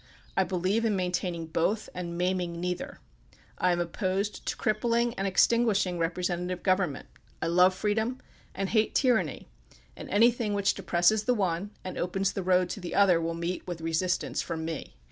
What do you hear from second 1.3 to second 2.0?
both